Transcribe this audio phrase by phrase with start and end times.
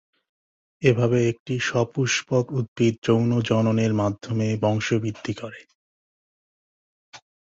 [0.81, 5.61] এভাবে একটি সপুষ্পক উদ্ভিদ যৌন জনন -এর মাধ্যমে বংশ বৃদ্ধি করে।